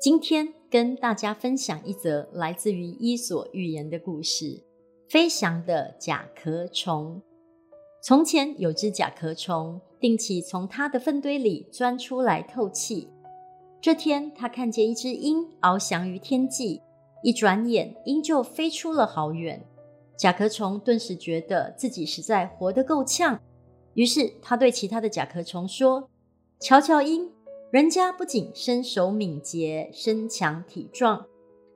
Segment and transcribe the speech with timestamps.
[0.00, 4.64] 今天跟大家分享一则来自于《伊索寓言》的故事：
[5.10, 7.20] 飞翔的甲壳虫。
[8.02, 13.10] 从前有只甲壳虫，定期从它的粪堆里钻出来透气。
[13.78, 16.80] 这天，他看见一只鹰翱翔于天际，
[17.22, 19.62] 一转眼，鹰就飞出了好远。
[20.16, 23.38] 甲壳虫顿时觉得自己实在活得够呛，
[23.92, 26.08] 于是他对其他的甲壳虫说
[26.58, 27.30] ：“瞧瞧鹰，
[27.70, 31.24] 人家不仅身手敏捷、身强体壮，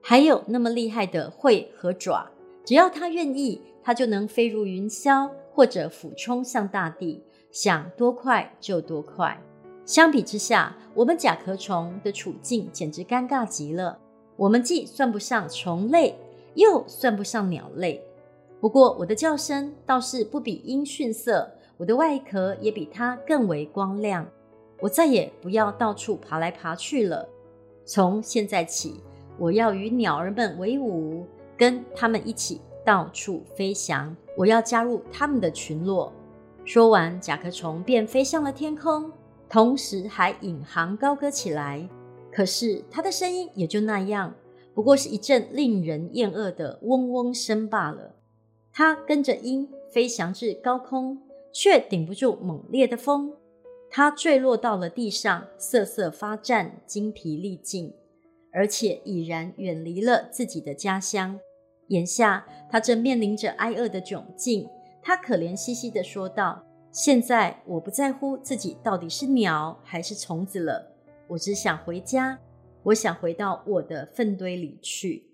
[0.03, 2.29] 还有那么厉害的喙和爪。
[2.65, 9.41] 只要他愿意，他就能飞入云霄，或者俯冲向大地，想多快就多快。”
[9.87, 13.97] 相比之下，我们甲壳虫的处境简直尴尬极了。
[14.35, 16.19] 我们既算不上虫类，
[16.55, 18.03] 又算不上鸟类。
[18.61, 24.27] 不过，我的叫声倒是不比鹰逊色，我的外壳也比它更为光亮。
[24.85, 27.27] 我再也不要到处爬来爬去了。
[27.87, 29.01] 从现在起，
[29.39, 31.25] 我要与鸟儿们为伍，
[31.57, 34.15] 跟他们一起到处飞翔。
[34.37, 36.13] 我要加入他们的群落。
[36.67, 39.11] 说完，甲壳虫便飞向了天空。
[39.49, 41.89] 同时还引吭高歌起来，
[42.31, 44.35] 可是它的声音也就那样，
[44.75, 48.15] 不过是一阵令人厌恶的嗡嗡声罢了。
[48.71, 51.19] 它跟着鹰飞翔至高空，
[51.55, 53.33] 却顶不住猛烈的风，
[53.97, 57.95] 他坠落到了地上，瑟瑟发颤，精疲力尽，
[58.51, 61.39] 而且已然远离了自己的家乡。
[61.91, 64.69] 眼下他正面临着挨饿的窘境，
[65.01, 66.67] 他可怜兮兮地说道。
[66.91, 70.91] 现在我不在乎自己到底是鸟还是虫子了，
[71.29, 72.41] 我只想回家，
[72.83, 75.31] 我想回到我的粪堆里去。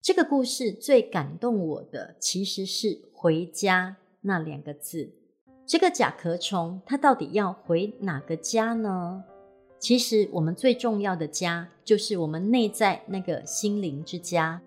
[0.00, 5.19] 这个故事最感动我的其实是“回家”那两个字。
[5.70, 9.22] 这个甲壳虫它到底要回哪个家呢？
[9.78, 14.60] 其实我们最重要的家就是我们内在那个心灵之家。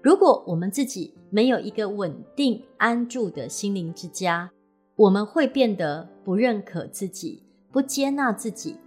[0.00, 4.50] 如果我们自己没有一个稳定安住的心灵之家，
[4.96, 8.78] 我们会变得不认可自己，不接纳自己，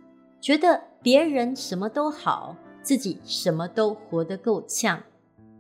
[0.42, 5.00] 觉得别人什么都好，自己什么都活得够呛。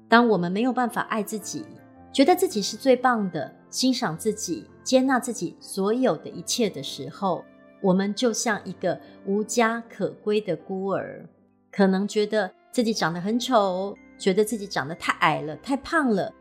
[0.10, 1.64] 当我们没有办法爱自己，
[2.12, 7.44] 觉得自己是最棒的，欣赏自己，接纳自己所有的一切的时候，
[7.81, 11.25] 我们就像一个无家可归的孤儿，
[11.72, 16.34] 可能觉得自己长得很丑，觉得自己长得太矮了、太胖了，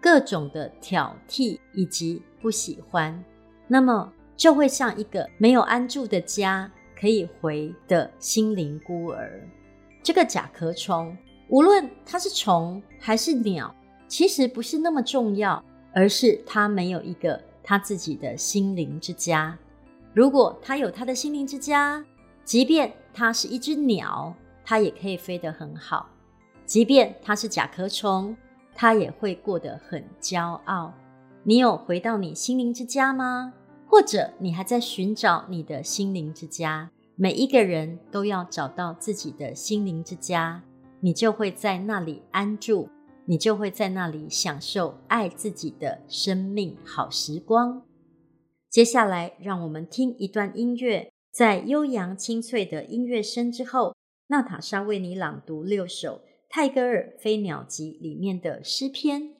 [0.00, 3.24] 各种的挑剔以及不喜欢。
[3.66, 9.40] 那么就会像一个没有安住的家可以回的心灵孤儿。
[10.02, 11.16] 这个甲壳虫，
[11.48, 13.74] 无论它是虫还是鸟，
[14.06, 19.58] 其实不是那么重要，而是它没有一个他自己的心灵之家。
[20.12, 22.04] 如果他有他的心灵之家，
[22.44, 24.32] 即便它是一只鸟，
[24.64, 26.06] 它也可以飞得很好；
[26.66, 28.36] 即便它是甲壳虫，
[28.74, 30.92] 它也会过得很骄傲。
[31.42, 33.54] 你有回到你心灵之家吗？
[33.86, 36.90] 或者你还在寻找你的心灵之家？
[37.16, 40.62] 每一个人都要找到自己的心灵之家，
[41.00, 42.88] 你就会在那里安住，
[43.26, 47.86] 你就会在那里享受爱自己的生命好时光。
[48.68, 53.94] 接下来，让我们听一段音乐，在悠扬清脆的音乐声之后，
[54.26, 59.34] 娜塔莎为你朗读六首泰戈尔《飞鸟集》里面的诗篇。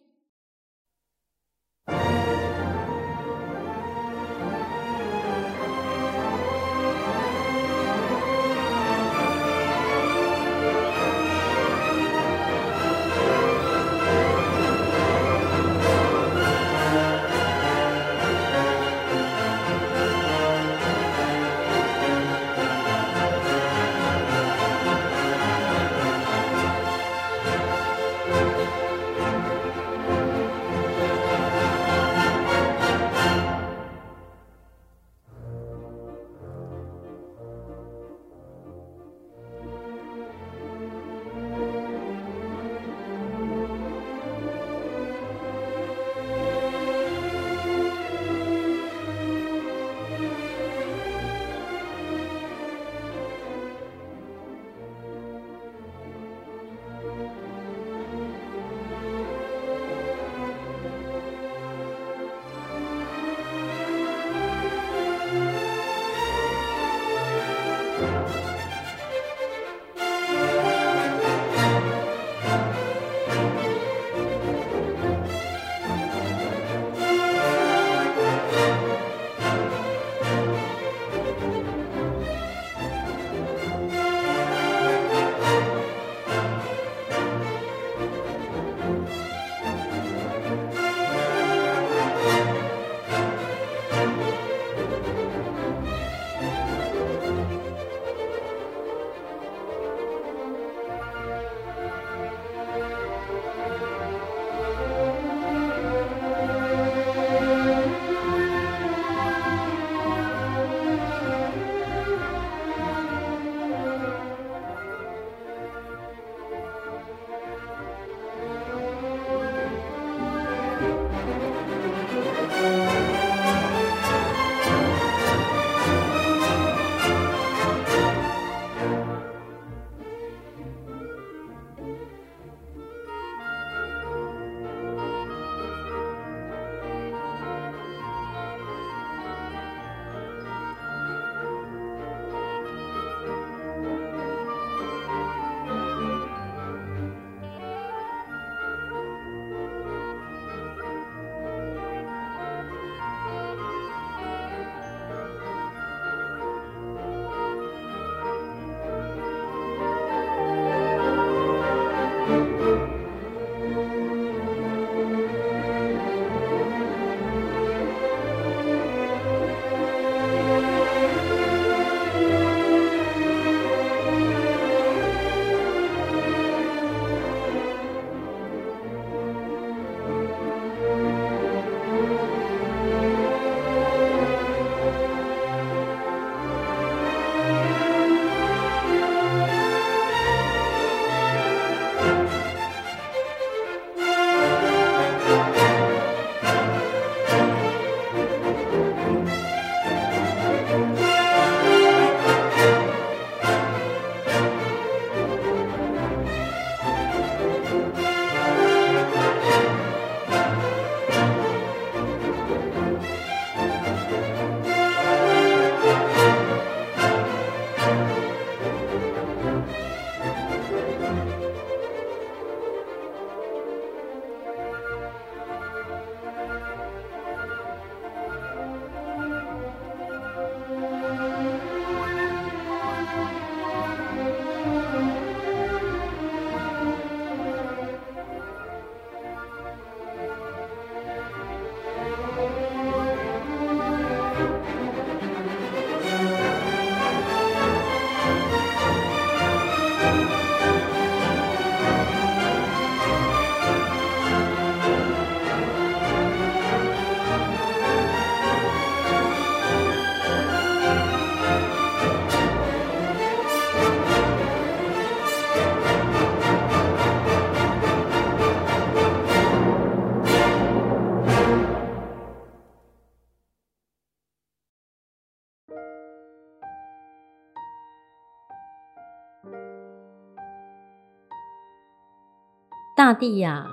[282.97, 283.67] 大地呀，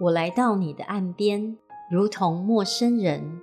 [0.00, 1.56] 我来到你的岸边，
[1.90, 3.40] 如同陌生人；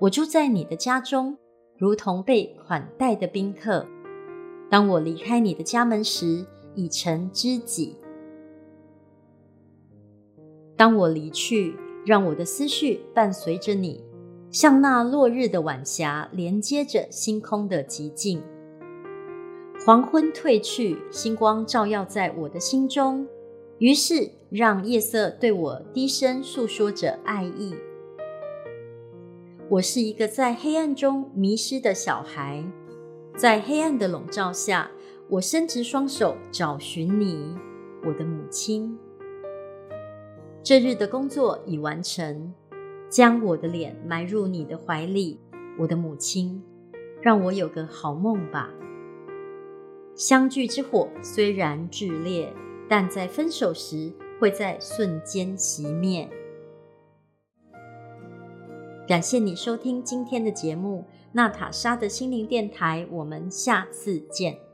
[0.00, 1.38] 我住在你的家中，
[1.78, 3.86] 如同被款待的宾客。
[4.68, 6.44] 当我离开你的家门时，
[6.74, 7.96] 已成知己。
[10.76, 14.04] 当我离去，让我的思绪伴随着你，
[14.50, 18.42] 像那落日的晚霞，连接着星空的寂静。
[19.86, 23.24] 黄昏褪去，星光照耀在我的心中。
[23.78, 27.72] 于是，让夜色对我低声诉说着爱意。
[29.68, 32.64] 我是一个在黑暗中迷失的小孩，
[33.36, 34.90] 在黑暗的笼罩下，
[35.28, 37.54] 我伸直双手找寻你，
[38.04, 38.98] 我的母亲。
[40.64, 42.52] 这日的工作已完成，
[43.08, 45.38] 将我的脸埋入你的怀里，
[45.78, 46.60] 我的母亲，
[47.22, 48.68] 让我有个好梦吧。
[50.16, 52.52] 相聚之火虽然炽烈。
[52.88, 56.28] 但在分手时，会在瞬间熄灭。
[59.08, 64.65] 感谢你收听今天的节目《娜塔莎的心灵电台》，我们下次见。